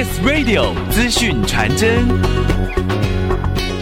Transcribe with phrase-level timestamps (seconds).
[0.00, 2.08] Kiss Radio 资讯传真。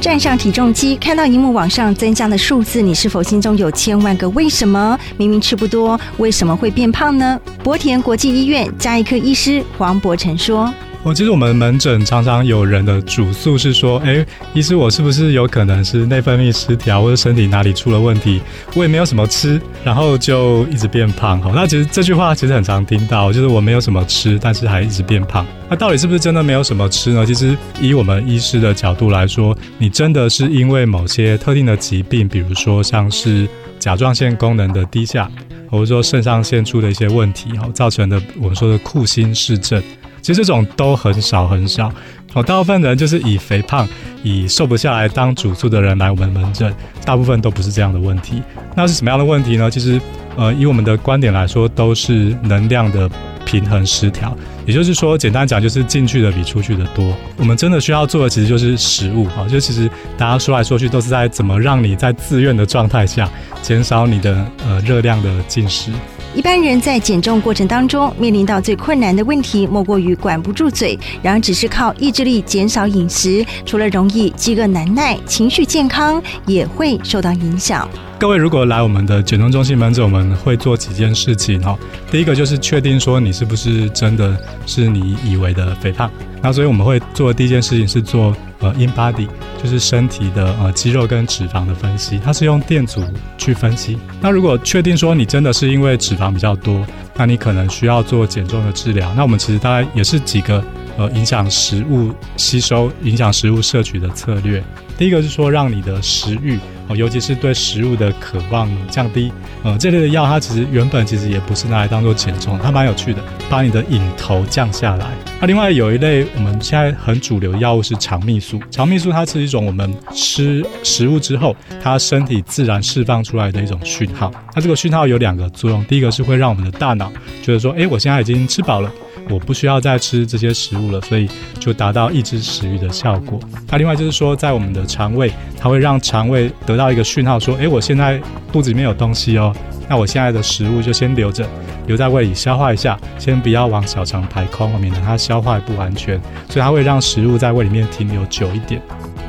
[0.00, 4.98] 站上体重机，看到荧幕往上增加的数字，你是否心中有千万个为什么？
[5.18, 7.38] 明明吃不多，为什么会变胖呢？
[7.62, 10.72] 博田国际医院加医科医师黄博成说。
[11.06, 18.40] 我其实我们门诊常常有人的主诉是说，哎，医师，我是不是有可能是内分泌失调，或者身体哪里出了问题？
[18.74, 21.40] 我也没有什么吃，然后就一直变胖。
[21.40, 25.46] 好，那其实这句话其实很常听到，就是我没有什么吃，但是还一直变胖。
[25.70, 27.24] 那到底是不是真的没有什么吃呢？
[27.24, 35.30] 其实以我们医师的角度来说，你真的是因为某些特定的疾病，比如说像是甲状腺功能的低下，
[35.70, 39.80] 或者说肾上腺出的一些问题，哈，造成的我们说的库欣氏症。
[40.26, 41.86] 其实这种都很少很少，
[42.34, 43.88] 哦，大部分人就是以肥胖、
[44.24, 48.42] 以瘦不下来当主诉的人来我们门诊，大部分都不是这样的问题。
[48.74, 49.70] 那是什么样的问题呢？
[49.70, 50.00] 其实，
[50.34, 53.08] 呃，以我们的观点来说，都是能量的
[53.44, 54.36] 平衡失调。
[54.66, 57.16] 也就是说，简单讲就是进去的比出去的多。
[57.36, 59.88] 我们真的需要做的其实就是食物，啊，就其实
[60.18, 63.30] 大家说来说去都是在怎么让你在自愿的状态下
[63.62, 65.92] 减少你的呃热量的进食。
[66.36, 70.96] 一般人在减重过程当中面临到最困难的问题，莫过于管不住嘴。
[71.22, 77.88] 然而，只是靠意志力减少饮食，除了容易饥饿难耐，情绪健康也会受到影响。
[78.18, 81.74] 各位如果来我们的减重中心门诊，我们会做几件事情哈。
[82.10, 86.10] 第一个就是确定说你是不是真的是你以为的肥胖。
[86.42, 88.36] 那所以我们会做的第一件事情是做
[88.66, 89.28] 呃 InBody，
[89.62, 93.02] 就是身体的呃肌肉跟脂肪的分析，它是用电阻
[93.38, 93.98] 去分析。
[94.20, 99.12] 那如果确定说你真的是因为脂肪比较多，那你可能需要做减重的治疗。
[99.14, 100.62] 那我们其实大概也是几个
[100.96, 104.62] 呃影响食物吸收、影响食物摄取的策略。
[104.98, 106.58] 第一个是说让你的食欲。
[106.88, 109.32] 哦，尤其是对食物的渴望降低，
[109.64, 115.08] 呃，这类的药它其实原本其实也不是拿来当做减重，它蛮有趣的，把你的瘾头降下来。
[115.40, 124.30] 那另外有一类我们现在很主流药物是肠泌素，肠泌素它是一种我们吃食物之后，它身体自然释放出来的一种讯号。
[124.54, 127.12] 它这个讯号有两个作用，第一个是会让我们的大脑
[127.42, 128.88] 觉得说，诶，我现在已经吃饱了。
[129.28, 131.28] 我不需要再吃这些食物了，所以
[131.58, 133.40] 就达到抑制食欲的效果。
[133.68, 138.20] 那另外就是说，在我们的肠胃，它会让肠胃得到一个讯号，说：诶，我现在
[138.52, 139.54] 肚子里面有东西哦，
[139.88, 141.44] 那我现在的食物就先留着，
[141.86, 146.20] 留在胃里消化一下，先不要往小肠排空，免得它消化不完全。
[146.48, 148.80] 所以它会让食物在胃里面停留久一点。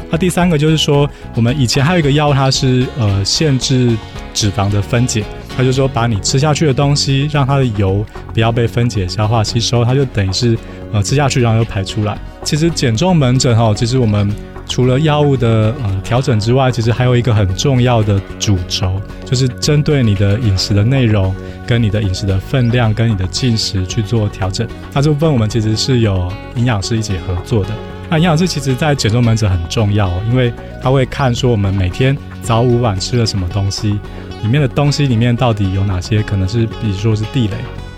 [0.10, 3.98] 那第三个就是说，我们以前还有一个药，它是呃限制
[4.34, 5.24] 脂肪的分解。
[5.58, 10.56] 他就说，把你吃下去的东西，让它的油不要被分解、消化、吸收，它就等于是
[10.94, 12.16] 呃吃下去，然后又排出来。
[12.44, 14.32] 其实减重门诊哈，其实我们
[14.68, 21.36] 除了药物的呃调整之外，其实还有一个很重要的主轴，就是针对你的饮食的内容、
[21.66, 24.68] 跟你的饮食的分量、跟你的进食去做调整。
[24.94, 27.72] 那这部分我们其实是有营养师一起合作的。
[28.10, 34.00] 那营养师其实在减重门诊很重要，因为他会看说我们每天早午晚吃了什么东西。
[34.44, 37.56] 里面的东西里面到底有哪些可能是，比如说是地雷，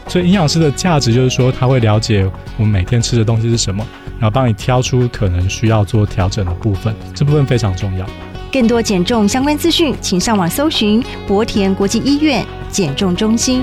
[0.07, 3.85] 所以营养师的价值就是说他会了解我们每天吃的东西是什么，
[4.19, 8.05] 然后帮你挑出可能需要做调整的部分，这部分非常重要。
[8.51, 13.61] 更多减重相关资讯，请上网搜寻博田国际医院减重中心。